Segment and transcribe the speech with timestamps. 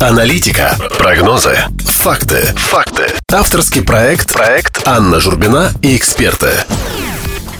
[0.00, 3.08] Аналитика, прогнозы, факты, факты.
[3.32, 6.52] Авторский проект, проект Анна Журбина и эксперты.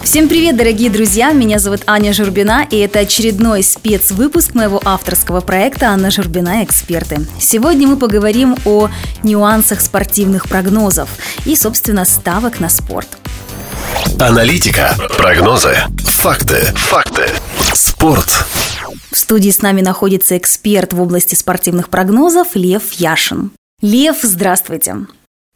[0.03, 1.33] Всем привет, дорогие друзья!
[1.33, 6.63] Меня зовут Аня Журбина, и это очередной спецвыпуск моего авторского проекта «Анна Журбина.
[6.63, 7.27] Эксперты».
[7.41, 8.89] Сегодня мы поговорим о
[9.21, 11.09] нюансах спортивных прогнозов
[11.43, 13.09] и, собственно, ставок на спорт.
[14.17, 15.75] Аналитика, прогнозы,
[16.05, 17.25] факты, факты.
[17.73, 18.31] Спорт.
[19.11, 23.51] В студии с нами находится эксперт в области спортивных прогнозов Лев Яшин.
[23.81, 25.07] Лев, здравствуйте.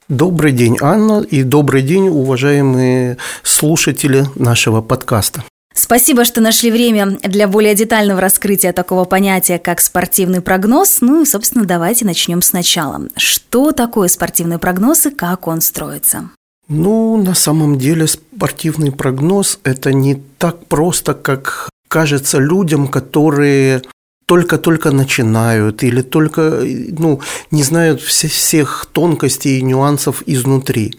[0.10, 5.44] Добрый день, Анна, и добрый день, уважаемые слушатели нашего подкаста.
[5.76, 11.00] Спасибо, что нашли время для более детального раскрытия такого понятия, как спортивный прогноз.
[11.02, 13.08] Ну и, собственно, давайте начнем сначала.
[13.18, 16.30] Что такое спортивный прогноз и как он строится?
[16.68, 23.84] Ну, на самом деле спортивный прогноз– это не так просто, как кажется людям, которые
[24.26, 26.64] только-только начинают или только
[26.98, 27.22] ну,
[27.52, 30.96] не знают все, всех тонкостей и нюансов изнутри.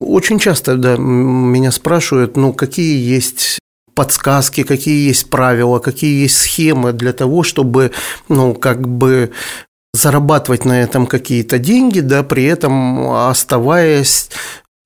[0.00, 3.58] Очень часто да, меня спрашивают, ну, какие есть
[3.96, 7.90] подсказки, какие есть правила, какие есть схемы для того, чтобы,
[8.28, 9.32] ну, как бы
[9.94, 14.30] зарабатывать на этом какие-то деньги, да, при этом оставаясь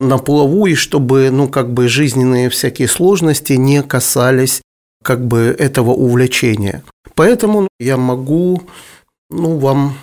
[0.00, 4.62] на плаву, и чтобы, ну, как бы жизненные всякие сложности не касались
[5.02, 6.82] как бы этого увлечения.
[7.14, 8.62] Поэтому я могу
[9.30, 9.96] ну, вам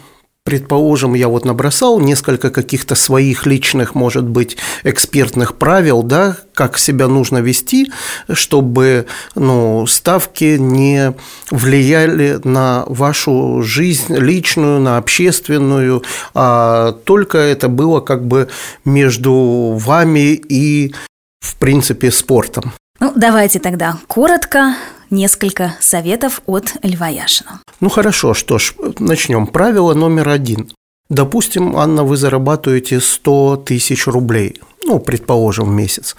[0.46, 7.08] Предположим, я вот набросал несколько каких-то своих личных, может быть, экспертных правил, да, как себя
[7.08, 7.92] нужно вести,
[8.32, 11.16] чтобы ну, ставки не
[11.50, 16.04] влияли на вашу жизнь личную, на общественную,
[16.36, 18.48] а только это было как бы
[18.84, 20.94] между вами и,
[21.40, 22.72] в принципе, спортом.
[23.06, 24.74] Ну, давайте тогда коротко
[25.12, 27.60] несколько советов от Льва Яшина.
[27.80, 29.46] Ну хорошо, что ж, начнем.
[29.46, 30.72] Правило номер один.
[31.10, 36.16] Допустим, Анна, вы зарабатываете 100 тысяч рублей ну, предположим, в месяц.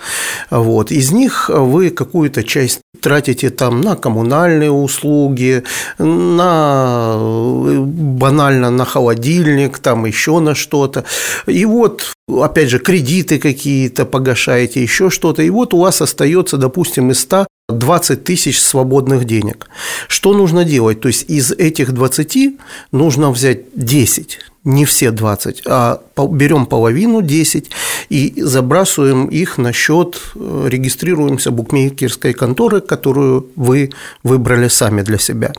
[0.50, 0.90] Вот.
[0.90, 5.62] Из них вы какую-то часть тратите там на коммунальные услуги,
[5.98, 11.04] на банально на холодильник, там еще на что-то.
[11.46, 15.42] И вот, опять же, кредиты какие-то погашаете, еще что-то.
[15.42, 19.68] И вот у вас остается, допустим, из 100 20 тысяч свободных денег.
[20.06, 21.00] Что нужно делать?
[21.00, 22.60] То есть из этих 20
[22.92, 27.70] нужно взять 10, не все 20, а берем половину 10
[28.08, 33.92] и забрасываем их на счет, э, регистрируемся букмекерской конторы, которую вы
[34.24, 35.52] выбрали сами для себя.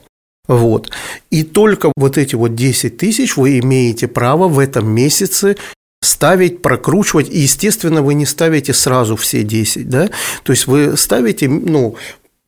[0.47, 0.91] Вот.
[1.31, 5.56] И только вот эти вот 10 тысяч вы имеете право в этом месяце
[6.01, 10.09] ставить, прокручивать, и, естественно, вы не ставите сразу все 10, да,
[10.44, 11.96] то есть вы ставите, ну,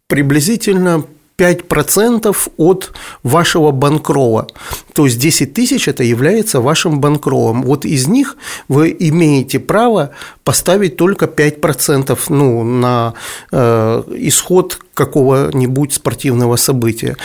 [0.07, 1.05] приблизительно
[1.39, 2.91] 5% от
[3.23, 4.47] вашего банкрола.
[4.93, 7.63] То есть 10 тысяч– это является вашим банкролом.
[7.63, 8.35] Вот из них
[8.67, 10.11] вы имеете право
[10.43, 13.13] поставить только 5% ну, на
[13.51, 17.15] э, исход какого-нибудь спортивного события.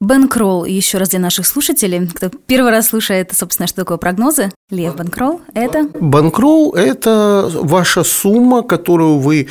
[0.00, 4.52] Бэнкролл, еще раз для наших слушателей, кто первый раз слушает, собственно, что такое прогнозы.
[4.70, 5.88] Лев Бэнкролл– это?
[6.00, 9.48] Бэнкролл– это ваша сумма, которую вы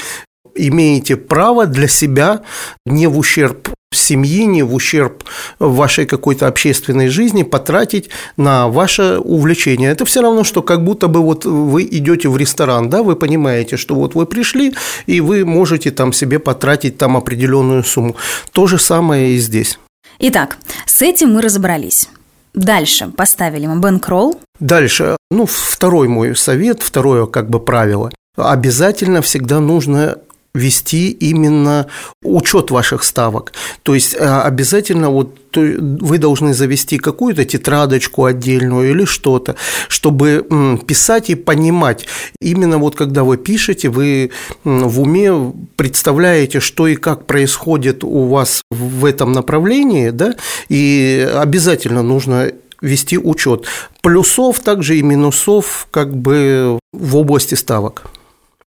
[0.56, 2.44] имеете право для себя
[2.85, 5.23] не в ущерб семьи, не в ущерб
[5.59, 9.91] вашей какой-то общественной жизни потратить на ваше увлечение.
[9.91, 13.77] Это все равно, что как будто бы вот вы идете в ресторан, да, вы понимаете,
[13.77, 14.73] что вот вы пришли,
[15.05, 18.15] и вы можете там себе потратить там определенную сумму.
[18.51, 19.79] То же самое и здесь.
[20.19, 22.09] Итак, с этим мы разобрались.
[22.53, 24.39] Дальше поставили мы бэнкролл.
[24.59, 28.11] Дальше, ну, второй мой совет, второе как бы правило.
[28.35, 30.17] Обязательно всегда нужно
[30.57, 31.88] вести именно
[32.23, 33.53] учет ваших ставок.
[33.84, 39.56] То есть э, обязательно вот вы должны завести какую-то тетрадочку отдельную или что-то,
[39.88, 40.46] чтобы
[40.85, 42.06] писать и понимать.
[42.40, 44.31] Именно вот когда вы пишете, вы
[44.63, 50.35] в уме представляете, что и как происходит у вас в этом направлении, да,
[50.69, 52.51] и обязательно нужно
[52.81, 53.66] вести учет
[54.02, 58.03] плюсов, также и минусов как бы в области ставок.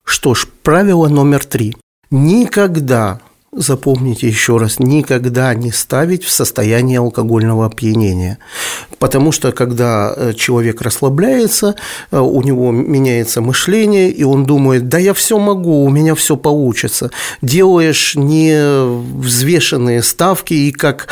[0.04, 1.76] Что ж, правило номер три.
[2.10, 3.20] Никогда,
[3.52, 8.38] запомните еще раз, никогда не ставить в состояние алкогольного опьянения.
[8.98, 11.74] Потому что когда э, человек расслабляется,
[12.10, 16.36] э, у него меняется мышление, и он думает, да я все могу, у меня все
[16.36, 17.10] получится.
[17.42, 21.08] Делаешь невзвешенные ставки, и как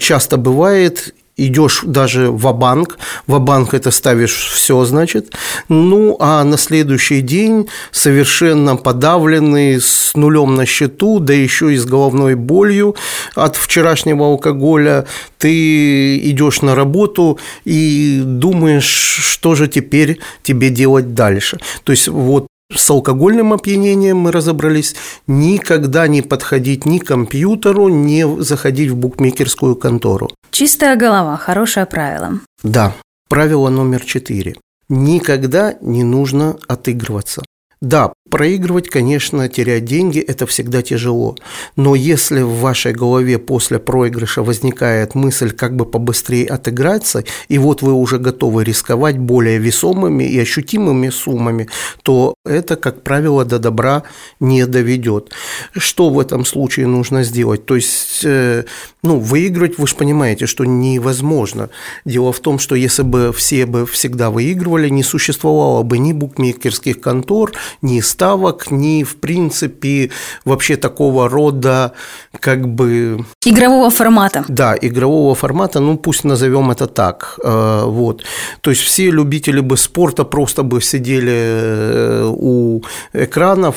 [0.00, 1.14] часто бывает,
[1.46, 5.32] идешь даже в банк в банк это ставишь все, значит,
[5.68, 11.84] ну, а на следующий день совершенно подавленный, с нулем на счету, да еще и с
[11.84, 12.96] головной болью
[13.34, 15.06] от вчерашнего алкоголя,
[15.38, 21.58] ты идешь на работу и думаешь, что же теперь тебе делать дальше.
[21.84, 24.94] То есть вот с алкогольным опьянением мы разобрались,
[25.26, 30.30] никогда не подходить ни к компьютеру, не заходить в букмекерскую контору.
[30.50, 32.40] Чистая голова, хорошее правило.
[32.62, 32.94] Да,
[33.28, 34.56] правило номер четыре.
[34.88, 37.42] Никогда не нужно отыгрываться.
[37.80, 41.36] Да, проигрывать, конечно, терять деньги– это всегда тяжело.
[41.76, 47.80] Но если в вашей голове после проигрыша возникает мысль, как бы побыстрее отыграться, и вот
[47.80, 51.68] вы уже готовы рисковать более весомыми и ощутимыми суммами,
[52.02, 54.02] то это, как правило, до добра
[54.40, 55.32] не доведет.
[55.72, 57.64] Что в этом случае нужно сделать?
[57.64, 58.64] То есть, э,
[59.02, 61.70] ну, выигрывать, вы же понимаете, что невозможно.
[62.04, 67.00] Дело в том, что если бы все бы всегда выигрывали, не существовало бы ни букмекерских
[67.00, 67.52] контор,
[67.82, 70.10] ни ставок, ни, в принципе,
[70.44, 71.92] вообще такого рода,
[72.40, 73.24] как бы...
[73.44, 74.44] Игрового формата.
[74.48, 77.38] Да, игрового формата, ну, пусть назовем это так.
[77.44, 78.24] Э, вот.
[78.60, 82.82] То есть все любители бы спорта просто бы сидели э, у
[83.12, 83.76] экранов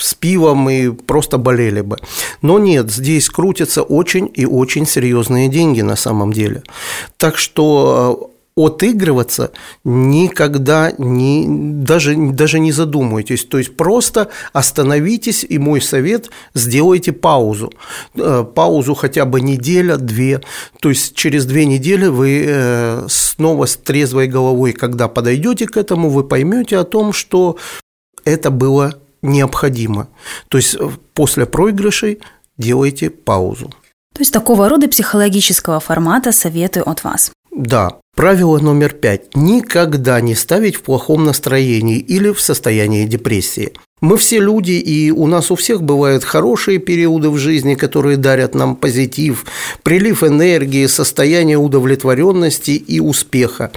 [0.00, 1.96] с пивом и просто болели бы.
[2.42, 6.62] Но нет, здесь крутятся очень и очень серьезные деньги на самом деле.
[7.16, 9.52] Так что э, отыгрываться
[9.84, 13.44] никогда не, даже, даже не задумывайтесь.
[13.44, 17.72] То есть просто остановитесь, и мой совет– сделайте паузу.
[18.14, 20.40] Э, паузу хотя бы неделя, две.
[20.80, 26.10] То есть через две недели вы э, снова с трезвой головой, когда подойдете к этому,
[26.10, 27.56] вы поймете о том, что
[28.24, 30.08] это было необходимо.
[30.48, 32.20] То есть э, после проигрышей
[32.58, 33.70] делайте паузу.
[34.14, 37.30] То есть такого рода психологического формата советую от вас.
[37.50, 39.36] Да, Правило номер пять.
[39.36, 43.74] Никогда не ставить в плохом настроении или в состоянии депрессии.
[44.00, 48.54] Мы все люди, и у нас у всех бывают хорошие периоды в жизни, которые дарят
[48.54, 49.44] нам позитив,
[49.82, 53.72] прилив энергии, состояние удовлетворенности и успеха.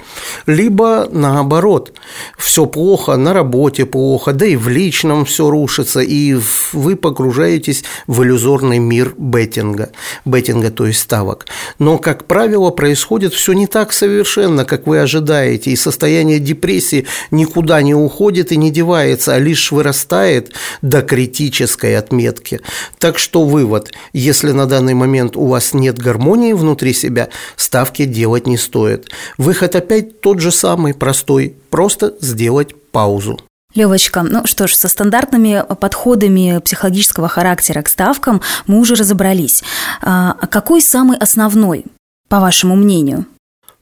[0.46, 1.92] Либо наоборот,
[2.38, 6.36] все плохо, на работе плохо, да и в личном все рушится, и
[6.72, 9.90] вы погружаетесь в иллюзорный мир беттинга,
[10.24, 11.46] беттинга, то есть ставок.
[11.80, 17.82] Но, как правило, происходит все не так совершенно, как вы ожидаете, и состояние депрессии никуда
[17.82, 22.60] не уходит и не девается, а лишь вырастает вырастает до критической отметки.
[22.98, 28.46] Так что вывод, если на данный момент у вас нет гармонии внутри себя, ставки делать
[28.46, 29.10] не стоит.
[29.38, 33.38] Выход опять тот же самый, простой, просто сделать паузу.
[33.74, 39.64] Левочка, ну что ж, со стандартными подходами психологического характера к ставкам мы уже разобрались.
[40.02, 41.86] А какой самый основной,
[42.28, 43.24] по вашему мнению?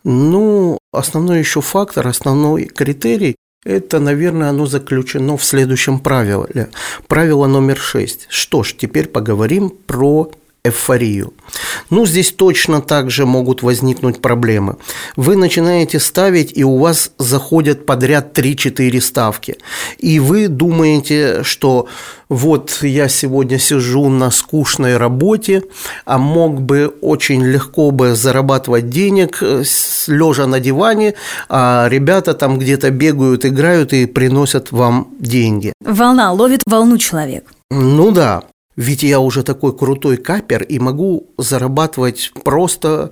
[0.05, 3.35] Ну, основной еще фактор, основной критерий
[3.65, 6.71] это, наверное, оно заключено в следующем правиле.
[7.09, 8.27] Правило номер шесть.
[8.31, 10.31] Что ж, теперь поговорим про
[10.65, 11.33] эйфорию.
[11.89, 14.77] Ну, здесь точно так же могут возникнуть проблемы.
[15.17, 19.57] Вы начинаете ставить, и у вас заходят подряд 3-4 ставки.
[19.99, 21.89] И вы думаете, что
[22.29, 25.65] вот я сегодня сижу на скучной работе,
[26.05, 29.65] а мог бы очень легко бы зарабатывать денег, э,
[30.07, 31.15] лежа на диване,
[31.49, 35.73] а ребята там где-то бегают, играют и приносят вам деньги.
[35.81, 37.45] Волна ловит волну человек.
[37.71, 38.43] Ну да,
[38.81, 43.11] ведь я уже такой крутой капер и могу зарабатывать просто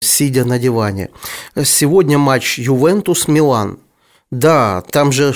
[0.00, 1.10] сидя на диване.
[1.62, 3.80] Сегодня матч Ювентус-Милан.
[4.30, 5.34] Да, там же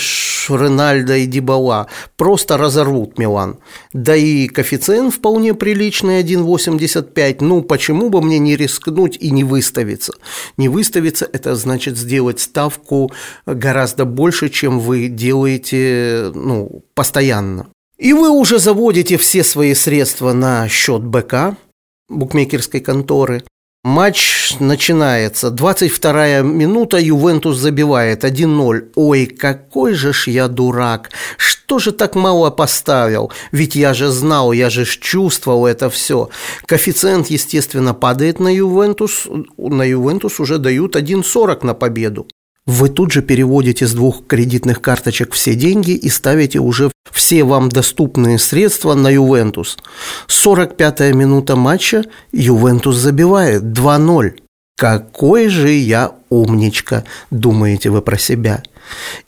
[0.49, 3.58] Ренальдо и Дибала просто разорвут Милан.
[3.92, 7.38] Да и коэффициент вполне приличный 1,85.
[7.40, 10.14] Ну, почему бы мне не рискнуть и не выставиться?
[10.56, 13.12] Не выставиться– это значит сделать ставку
[13.44, 17.66] гораздо больше, чем вы делаете ну, постоянно.
[17.98, 21.56] И вы уже заводите все свои средства на счет БК,
[22.08, 23.44] букмекерской конторы.
[23.84, 25.50] Матч начинается.
[25.50, 28.92] 22 минута, Ювентус забивает 1-0.
[28.94, 31.10] Ой, какой же ж я дурак.
[31.36, 33.30] Что же так мало поставил?
[33.52, 36.30] Ведь я же знал, я же чувствовал это все.
[36.64, 39.28] Коэффициент, естественно, падает на Ювентус.
[39.58, 42.26] На Ювентус уже дают 1,40 на победу.
[42.66, 47.68] Вы тут же переводите с двух кредитных карточек все деньги и ставите уже все вам
[47.68, 49.76] доступные средства на Ювентус.
[50.28, 54.38] 45-я минута матча Ювентус забивает 2-0.
[54.76, 58.62] Какой же я умничка, думаете вы про себя–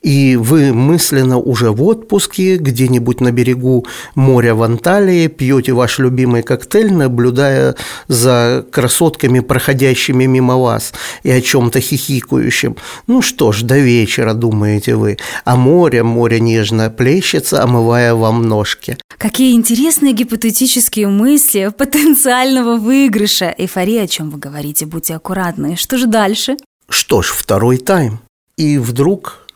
[0.03, 6.43] и вы мысленно уже в отпуске, где-нибудь на берегу моря в Анталии, пьете ваш любимый
[6.43, 7.75] коктейль, наблюдая
[8.09, 12.77] за красотками, проходящими мимо вас, и о чем-то хихикающим.
[13.07, 15.19] Ну что ж, до вечера, думаете вы.
[15.45, 18.97] А море, море нежно плещется, омывая вам ножки.
[19.19, 23.55] Какие интересные гипотетические мысли потенциального выигрыша.
[23.57, 25.77] Эйфория, о чем вы говорите, будьте аккуратны.
[25.77, 26.57] Что же дальше?
[26.89, 28.21] Что ж, второй тайм.
[28.57, 29.47] И вдруг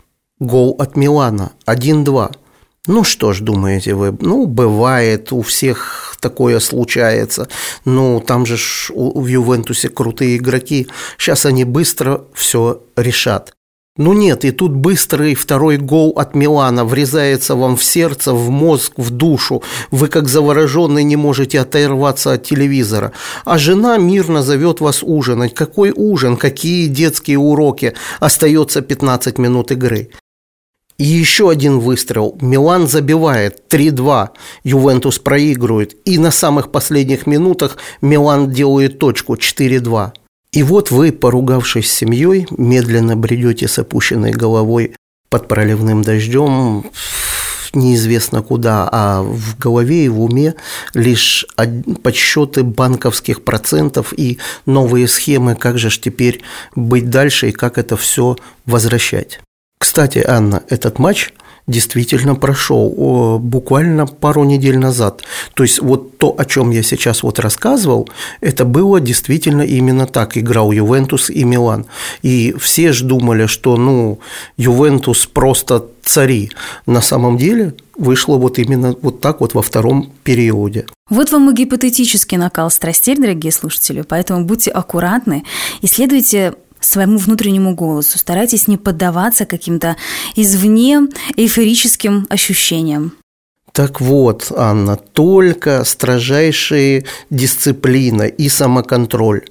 [0.40, 2.34] Гол от Милана 1-2.
[2.86, 7.48] Ну что ж, думаете вы, ну, бывает, у всех такое случается.
[7.84, 10.88] Ну, там же ж в Ювентусе крутые игроки.
[11.18, 13.52] Сейчас они быстро все решат.
[14.00, 18.94] Ну нет, и тут быстрый второй гол от Милана врезается вам в сердце, в мозг,
[18.96, 19.62] в душу.
[19.90, 23.12] Вы как завороженный не можете оторваться от телевизора.
[23.44, 25.52] А жена мирно зовет вас ужинать.
[25.52, 26.38] Какой ужин?
[26.38, 27.92] Какие детские уроки?
[28.20, 30.08] Остается 15 минут игры.
[30.96, 32.38] И еще один выстрел.
[32.40, 34.28] Милан забивает 3-2.
[34.64, 35.94] Ювентус проигрывает.
[36.06, 40.12] И на самых последних минутах Милан делает точку 4-2.
[40.52, 44.94] И вот вы, поругавшись с семьей, медленно бредете с опущенной головой
[45.28, 46.90] под проливным дождем
[47.72, 50.54] неизвестно куда, а в голове и в уме
[50.94, 51.46] лишь
[52.02, 56.42] подсчеты банковских процентов и новые схемы, как же ж теперь
[56.74, 59.40] быть дальше и как это все возвращать.
[59.78, 61.32] Кстати, Анна, этот матч
[61.66, 65.22] действительно прошел буквально пару недель назад.
[65.54, 68.08] То есть вот то, о чем я сейчас вот рассказывал,
[68.40, 70.36] это было действительно именно так.
[70.36, 71.86] Играл Ювентус и Милан.
[72.22, 74.18] И все же думали, что ну,
[74.56, 76.50] Ювентус просто цари.
[76.86, 80.86] На самом деле вышло вот именно вот так вот во втором периоде.
[81.08, 85.44] Вот вам и гипотетический накал страстей, дорогие слушатели, поэтому будьте аккуратны,
[85.82, 88.18] исследуйте своему внутреннему голосу.
[88.18, 89.96] Старайтесь не поддаваться каким-то
[90.36, 93.12] извне эйфорическим ощущениям.
[93.72, 99.46] Так вот, Анна, только строжайшая дисциплина и самоконтроль.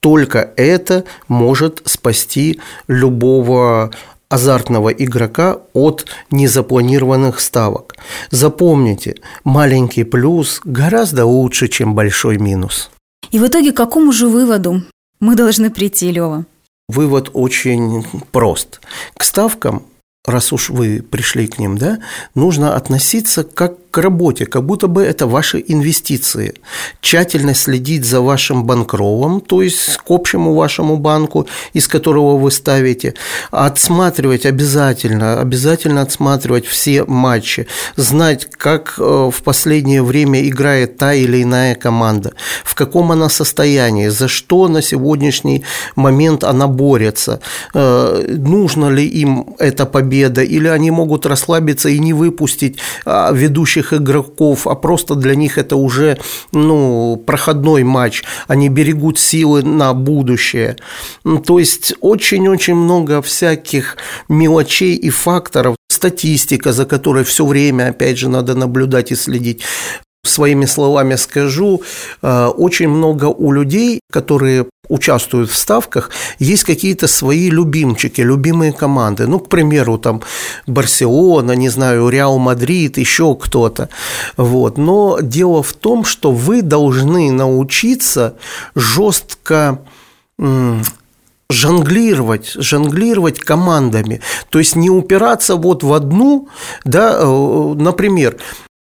[0.00, 2.58] Только это может спасти
[2.88, 3.90] любого
[4.28, 7.96] азартного игрока от незапланированных ставок.
[8.30, 12.90] Запомните, маленький плюс гораздо лучше, чем большой минус.
[13.30, 14.82] И в итоге к какому же выводу
[15.20, 16.46] мы должны прийти, Лева?
[16.90, 18.80] Вывод очень прост.
[19.16, 19.84] К ставкам
[20.26, 21.98] раз уж вы пришли к ним, да,
[22.34, 26.54] нужно относиться как к работе, как будто бы это ваши инвестиции.
[27.00, 33.14] Тщательно следить за вашим банкролом, то есть к общему вашему банку, из которого вы ставите.
[33.50, 37.66] Отсматривать обязательно, обязательно отсматривать все матчи,
[37.96, 42.32] знать, как э, в последнее время играет та или иная команда,
[42.64, 45.64] в каком она состоянии, за что на сегодняшний
[45.96, 47.40] момент она борется,
[47.74, 53.79] э, нужно ли им эта победа, или они могут расслабиться и не выпустить а, ведущих
[53.80, 56.18] ведущих игроков, а просто для них это уже
[56.52, 58.24] ну, проходной матч.
[58.48, 60.76] Они берегут силы на будущее.
[61.46, 63.96] То есть очень-очень много всяких
[64.28, 65.76] мелочей и факторов.
[65.88, 69.62] Статистика, за которой все время, опять же, надо наблюдать и следить
[70.22, 71.82] своими словами скажу,
[72.22, 79.26] э, очень много у людей, которые участвуют в ставках, есть какие-то свои любимчики, любимые команды.
[79.26, 80.20] Ну, к примеру, там
[80.66, 83.88] Барселона, не знаю, Реал Мадрид, еще кто-то.
[84.36, 84.78] Вот.
[84.78, 88.34] Но дело в том, что вы должны научиться
[88.74, 89.78] жестко
[91.50, 96.48] жонглировать, жонглировать командами, то есть не упираться вот в одну,
[96.84, 98.36] да, э, например,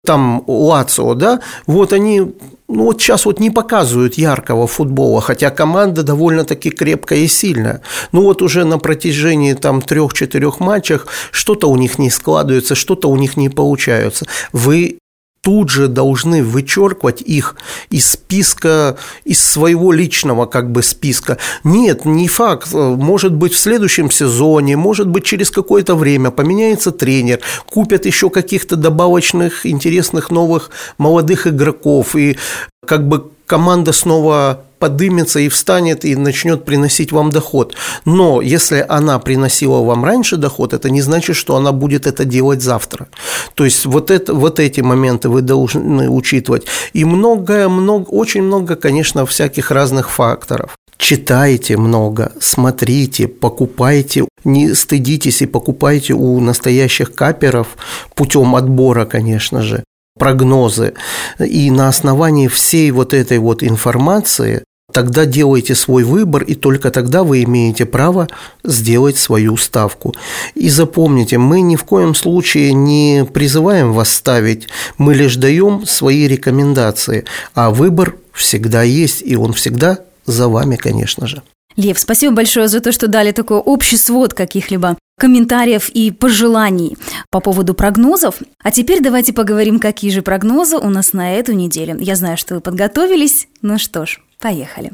[0.05, 2.21] там Лацио, да, вот они
[2.67, 7.83] ну вот сейчас вот не показывают яркого футбола, хотя команда довольно-таки крепкая и сильная.
[8.13, 13.17] Ну вот уже на протяжении там трех-четырех матчах что-то у них не складывается, что-то у
[13.17, 14.27] них не получается.
[14.53, 14.99] Вы
[15.45, 17.57] тут же должны вычеркивать их
[17.91, 21.37] из списка, из своего личного как бы списка.
[21.65, 22.73] Нет, не факт.
[22.73, 28.77] Может быть, в следующем сезоне, может быть, через какое-то время поменяется тренер, купят еще каких-то
[28.77, 32.39] добавочных, интересных новых молодых игроков, и
[32.87, 37.75] как бы команда снова подымется и встанет и начнет приносить вам доход.
[38.05, 42.61] Но если она приносила вам раньше доход, это не значит, что она будет это делать
[42.61, 43.07] завтра.
[43.55, 46.67] То есть вот, это, вот эти моменты вы должны учитывать.
[46.93, 50.76] И многое, много, очень много, конечно, всяких разных факторов.
[50.99, 57.69] Читайте много, смотрите, покупайте, не стыдитесь и покупайте у настоящих каперов
[58.14, 59.83] путем отбора, конечно же
[60.19, 60.95] прогнозы.
[61.38, 64.64] И на основании всей вот этой вот информации
[64.95, 68.29] тогда делайте свой выбор, и только тогда вы имеете право
[68.63, 70.15] сделать свою ставку.
[70.55, 76.29] И запомните, мы ни в коем случае не призываем вас ставить, мы лишь даем свои
[76.29, 77.25] рекомендации,
[77.55, 81.43] а выбор всегда есть, и он всегда за вами, конечно же.
[81.77, 86.97] Лев, спасибо большое за то, что дали такой общий свод каких-либо комментариев и пожеланий
[87.31, 88.37] по поводу прогнозов.
[88.63, 91.97] А теперь давайте поговорим, какие же прогнозы у нас на эту неделю.
[91.99, 93.49] Я знаю, что вы подготовились.
[93.61, 94.91] Ну что ж, поехали.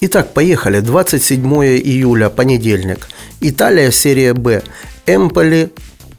[0.00, 0.80] Итак, поехали.
[0.80, 1.42] 27
[1.84, 3.08] июля, понедельник.
[3.42, 4.62] Италия, серия Б.
[5.06, 5.68] Эмполи,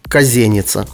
[0.08, 0.86] Казеница.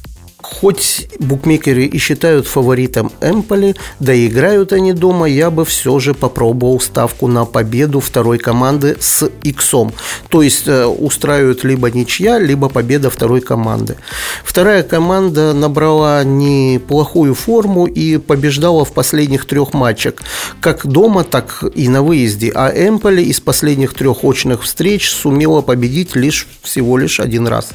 [0.59, 6.79] Хоть букмекеры и считают фаворитом Эмполи, да играют они дома, я бы все же попробовал
[6.79, 9.93] ставку на победу второй команды с иксом.
[10.29, 13.97] То есть э, устраивают либо ничья, либо победа второй команды.
[14.43, 20.15] Вторая команда набрала неплохую форму и побеждала в последних трех матчах,
[20.61, 22.51] как дома, так и на выезде.
[22.53, 27.71] А Эмполи из последних трех очных встреч сумела победить лишь всего лишь один раз.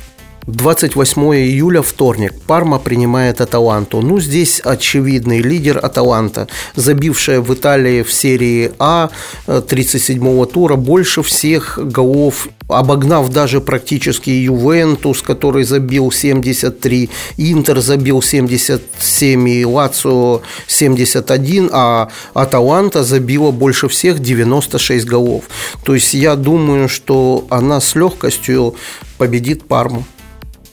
[0.49, 2.33] 28 июля, вторник.
[2.47, 4.01] Парма принимает Аталанту.
[4.01, 9.11] Ну, здесь очевидный лидер Аталанта, забившая в Италии в серии А
[9.47, 19.49] 37-го тура больше всех голов, обогнав даже практически Ювентус, который забил 73, Интер забил 77
[19.51, 25.45] и Лацио 71, а Аталанта забила больше всех 96 голов.
[25.85, 28.77] То есть я думаю, что она с легкостью
[29.19, 30.07] победит Парму.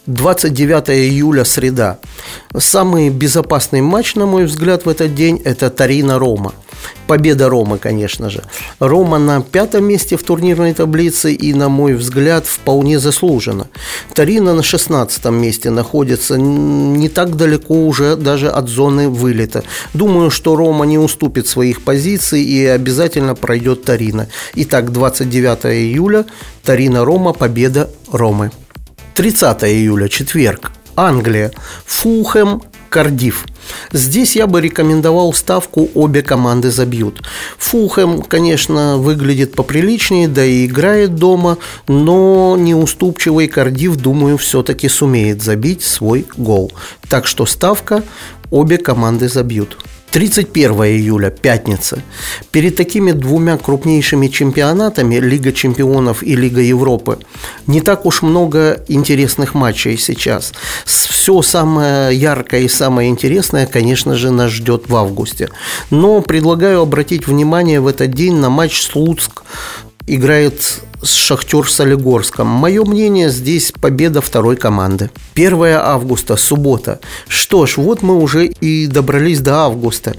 [0.07, 1.97] 29 июля, среда.
[2.55, 6.53] Самый безопасный матч, на мой взгляд, в этот день– это Тарина-Рома.
[7.07, 8.43] Победа Ромы, конечно же.
[8.79, 13.67] Рома на пятом месте в турнирной таблице и, на мой взгляд, вполне заслуженно.
[14.13, 19.63] Тарина на шестнадцатом месте находится не так далеко уже даже от зоны вылета.
[19.93, 24.27] Думаю, что Рома не уступит своих позиций и обязательно пройдет Тарина.
[24.55, 26.25] Итак, 29 июля,
[26.63, 28.51] Тарина-Рома, победа Ромы.
[29.15, 30.73] 30 июля, четверг.
[30.97, 31.51] Англия.
[31.85, 33.45] Фулхэм, Кардив.
[33.93, 37.23] Здесь я бы рекомендовал ставку «Обе команды забьют».
[37.57, 41.57] Фулхэм, конечно, выглядит поприличнее, да и играет дома,
[41.87, 46.73] но неуступчивый Кардив, думаю, все-таки сумеет забить свой гол.
[47.09, 48.03] Так что ставка
[48.51, 49.77] «Обе команды забьют».
[50.15, 52.01] 31 июля, пятница.
[52.51, 57.19] Перед такими двумя крупнейшими чемпионатами, Лига чемпионов и Лига Европы,
[57.67, 60.53] не так уж много интересных матчей сейчас.
[60.85, 65.49] Все самое яркое и самое интересное, конечно же, нас ждет в августе.
[65.89, 69.43] Но предлагаю обратить внимание в этот день на матч Слуцк
[70.07, 72.47] играет Шахтер Солигорском.
[72.47, 75.09] Мое мнение, здесь победа второй команды.
[75.35, 76.99] 1 августа, суббота.
[77.27, 80.15] Что ж, вот мы уже и добрались до августа.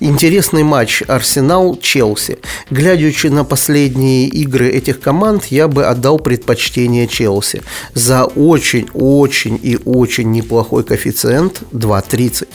[0.00, 2.38] Интересный матч Арсенал-Челси.
[2.70, 7.62] Глядячи на последние игры этих команд, я бы отдал предпочтение Челси.
[7.94, 12.48] За очень-очень и очень неплохой коэффициент 2.30.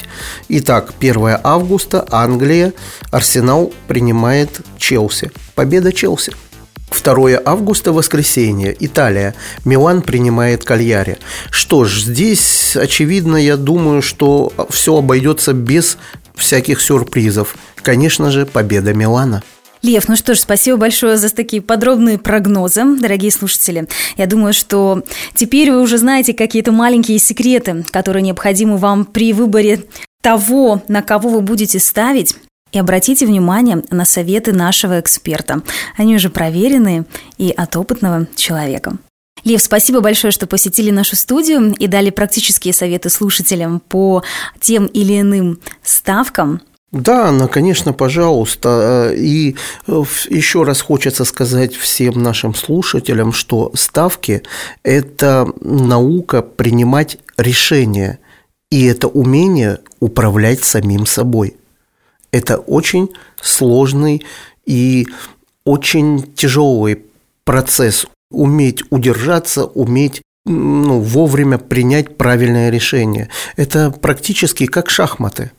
[0.49, 2.73] Итак, 1 августа, Англия,
[3.09, 5.31] Арсенал принимает Челси.
[5.55, 6.33] Победа Челси.
[6.91, 9.33] 2 августа, воскресенье, Италия.
[9.65, 11.17] Милан принимает Кальяри.
[11.49, 15.97] Что ж, здесь, очевидно, я думаю, что все обойдется без
[16.35, 17.55] всяких сюрпризов.
[17.75, 19.41] Конечно же, победа Милана.
[19.81, 23.87] Лев, ну что ж, спасибо большое за такие подробные прогнозы, дорогие слушатели.
[24.15, 25.01] Я думаю, что
[25.33, 29.85] теперь вы уже знаете какие-то маленькие секреты, которые необходимы вам при выборе
[30.21, 32.35] того, на кого вы будете ставить.
[32.71, 35.61] И обратите внимание на советы нашего эксперта.
[35.97, 37.05] Они уже проверенные
[37.37, 38.97] и от опытного человека.
[39.43, 44.23] Лев, спасибо большое, что посетили нашу студию и дали практические советы слушателям по
[44.59, 46.61] тем или иным ставкам.
[46.91, 49.13] Да, ну, конечно, пожалуйста.
[49.15, 49.55] И
[49.87, 54.43] э, еще раз хочется сказать всем нашим слушателям, что ставки–
[54.83, 58.19] это наука принимать решения,
[58.69, 61.55] и это умение управлять самим собой–
[62.31, 63.09] это очень
[63.41, 64.25] сложный
[64.65, 65.07] и
[65.65, 67.03] очень тяжелый
[67.43, 68.05] процесс.
[68.31, 73.29] Уметь удержаться, уметь ну, вовремя принять правильное решение.
[73.57, 75.51] Это практически как шахматы.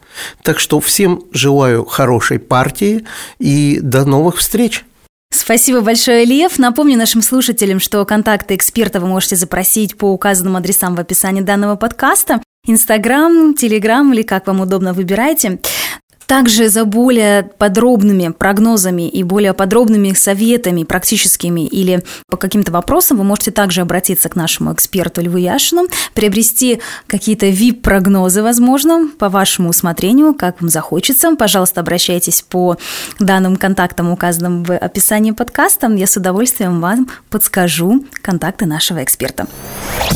[0.43, 3.05] Так что всем желаю хорошей партии
[3.39, 4.85] и до новых встреч.
[5.33, 6.59] Спасибо большое, Лев.
[6.59, 11.77] Напомню нашим слушателям, что контакты эксперта вы можете запросить по указанным адресам в описании данного
[11.77, 12.43] подкаста.
[12.67, 15.59] Инстаграм, Телеграм или как вам удобно, выбирайте.
[16.33, 23.25] Также за более подробными прогнозами и более подробными советами практическими или по каким-то вопросам вы
[23.25, 30.33] можете также обратиться к нашему эксперту Льву Яшину, приобрести какие-то VIP-прогнозы, возможно, по вашему усмотрению,
[30.33, 31.37] как вам захочется.
[31.37, 32.79] Пожалуйста, обращайтесь по
[33.19, 35.93] данным контактам, указанным в описании подкаста.
[35.93, 39.47] Я с удовольствием вам подскажу контакты нашего эксперта.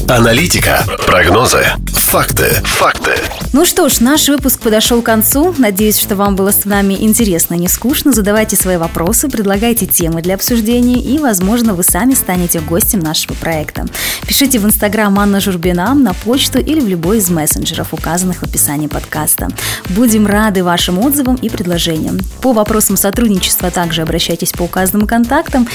[0.08, 3.16] Аналитика, прогнозы, факты, факты.
[3.52, 5.54] Ну что ж, наш выпуск подошел к концу.
[5.58, 8.12] Надеюсь, что вам было с нами интересно, не скучно.
[8.12, 13.86] Задавайте свои вопросы, предлагайте темы для обсуждения и, возможно, вы сами станете гостем нашего проекта.
[14.24, 18.86] Пишите в Инстаграм Анна Журбина, на почту или в любой из мессенджеров, указанных в описании
[18.86, 19.48] подкаста.
[19.88, 22.20] Будем рады вашим отзывам и предложениям.
[22.40, 25.66] По вопросам сотрудничества также обращайтесь по указанным контактам.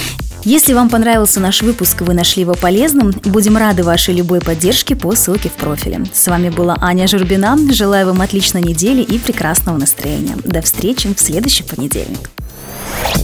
[0.43, 5.15] Если вам понравился наш выпуск, вы нашли его полезным, будем рады вашей любой поддержке по
[5.15, 6.03] ссылке в профиле.
[6.11, 7.57] С вами была Аня Журбина.
[7.71, 10.35] Желаю вам отличной недели и прекрасного настроения.
[10.43, 12.31] До встречи в следующий понедельник.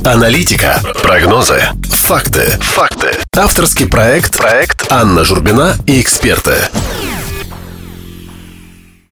[0.04, 3.10] Аналитика, прогнозы, факты, факты.
[3.36, 6.54] Авторский проект, проект Анна Журбина и эксперты.